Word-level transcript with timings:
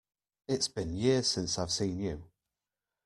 It's 0.47 0.67
been 0.67 0.95
years 0.95 1.27
since 1.27 1.59
I've 1.59 1.69
seen 1.71 1.99
you! 1.99 2.23